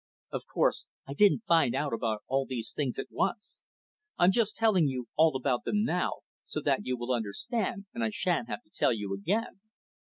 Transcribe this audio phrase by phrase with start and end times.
[0.31, 3.59] Of course, I didn't find out about all these things at once.
[4.17, 8.09] I'm just telling you all about them now, so that you will understand, and I
[8.09, 9.59] shan't have to tell you again.